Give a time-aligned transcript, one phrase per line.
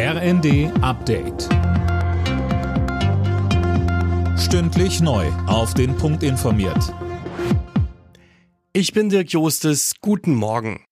[0.00, 1.48] RND Update.
[4.38, 5.26] Stündlich neu.
[5.48, 6.94] Auf den Punkt informiert.
[8.72, 9.94] Ich bin Dirk Jostes.
[10.00, 10.84] Guten Morgen.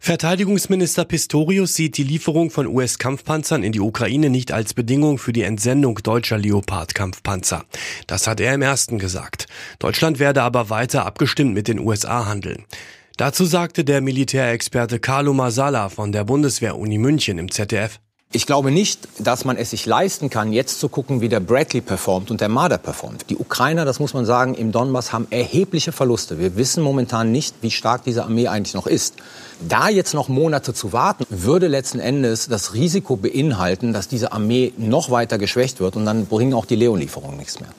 [0.00, 5.44] Verteidigungsminister Pistorius sieht die Lieferung von US-Kampfpanzern in die Ukraine nicht als Bedingung für die
[5.44, 7.64] Entsendung deutscher Leopard-Kampfpanzer.
[8.06, 9.46] Das hat er im ersten gesagt.
[9.78, 12.66] Deutschland werde aber weiter abgestimmt mit den USA handeln.
[13.16, 17.98] Dazu sagte der Militärexperte Carlo Masala von der Bundeswehr-Uni München im ZDF.
[18.32, 21.80] Ich glaube nicht, dass man es sich leisten kann, jetzt zu gucken, wie der Bradley
[21.80, 23.24] performt und der Marder performt.
[23.28, 26.38] Die Ukrainer, das muss man sagen, im Donbass haben erhebliche Verluste.
[26.38, 29.16] Wir wissen momentan nicht, wie stark diese Armee eigentlich noch ist.
[29.68, 34.72] Da jetzt noch Monate zu warten, würde letzten Endes das Risiko beinhalten, dass diese Armee
[34.76, 37.70] noch weiter geschwächt wird und dann bringen auch die Leon-Lieferungen nichts mehr.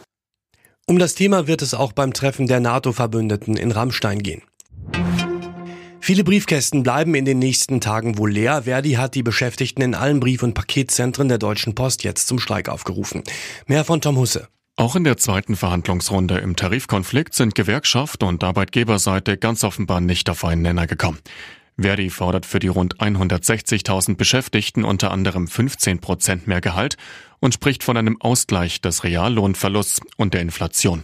[0.86, 4.42] Um das Thema wird es auch beim Treffen der NATO-Verbündeten in Rammstein gehen.
[6.04, 8.64] Viele Briefkästen bleiben in den nächsten Tagen wohl leer.
[8.64, 12.70] Verdi hat die Beschäftigten in allen Brief- und Paketzentren der Deutschen Post jetzt zum Streik
[12.70, 13.24] aufgerufen.
[13.68, 14.48] Mehr von Tom Husse.
[14.78, 20.44] Auch in der zweiten Verhandlungsrunde im Tarifkonflikt sind Gewerkschaft und Arbeitgeberseite ganz offenbar nicht auf
[20.44, 21.20] einen Nenner gekommen.
[21.78, 26.98] Verdi fordert für die rund 160.000 Beschäftigten unter anderem 15 Prozent mehr Gehalt
[27.40, 31.04] und spricht von einem Ausgleich des Reallohnverlusts und der Inflation.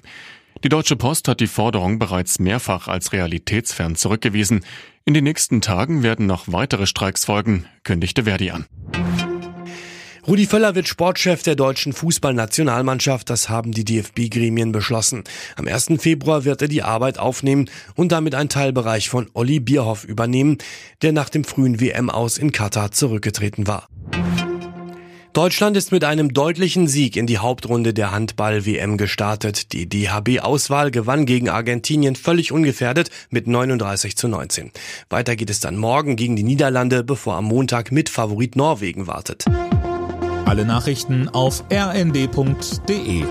[0.63, 4.65] Die Deutsche Post hat die Forderung bereits mehrfach als realitätsfern zurückgewiesen.
[5.07, 8.65] In den nächsten Tagen werden noch weitere Streiks folgen, kündigte Verdi an.
[10.27, 15.23] Rudi Völler wird Sportchef der deutschen Fußballnationalmannschaft, das haben die DFB-Gremien beschlossen.
[15.55, 15.93] Am 1.
[15.99, 20.57] Februar wird er die Arbeit aufnehmen und damit einen Teilbereich von Olli Bierhoff übernehmen,
[21.01, 23.87] der nach dem frühen WM aus in Katar zurückgetreten war.
[25.37, 29.71] Deutschland ist mit einem deutlichen Sieg in die Hauptrunde der Handball-WM gestartet.
[29.71, 34.71] Die DHB-Auswahl gewann gegen Argentinien völlig ungefährdet mit 39 zu 19.
[35.11, 39.45] Weiter geht es dann morgen gegen die Niederlande, bevor am Montag mit Favorit Norwegen wartet.
[40.45, 43.23] Alle Nachrichten auf rnd.de